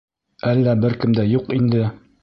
[0.53, 1.89] Әллә бер кем дә юҡ инде?..